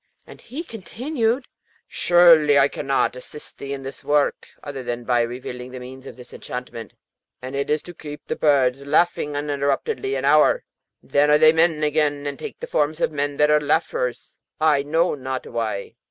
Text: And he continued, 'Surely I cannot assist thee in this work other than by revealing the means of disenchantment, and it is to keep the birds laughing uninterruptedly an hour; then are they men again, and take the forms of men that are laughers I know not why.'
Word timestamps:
And 0.25 0.41
he 0.41 0.63
continued, 0.63 1.45
'Surely 1.87 2.57
I 2.57 2.67
cannot 2.69 3.15
assist 3.15 3.59
thee 3.59 3.71
in 3.71 3.83
this 3.83 4.03
work 4.03 4.47
other 4.63 4.81
than 4.81 5.03
by 5.03 5.21
revealing 5.21 5.69
the 5.69 5.79
means 5.79 6.07
of 6.07 6.15
disenchantment, 6.15 6.93
and 7.39 7.55
it 7.55 7.69
is 7.69 7.83
to 7.83 7.93
keep 7.93 8.25
the 8.25 8.35
birds 8.35 8.83
laughing 8.83 9.35
uninterruptedly 9.35 10.15
an 10.15 10.25
hour; 10.25 10.63
then 11.03 11.29
are 11.29 11.37
they 11.37 11.53
men 11.53 11.83
again, 11.83 12.25
and 12.25 12.39
take 12.39 12.59
the 12.59 12.65
forms 12.65 12.99
of 12.99 13.11
men 13.11 13.37
that 13.37 13.51
are 13.51 13.61
laughers 13.61 14.37
I 14.59 14.81
know 14.81 15.13
not 15.13 15.45
why.' 15.45 15.93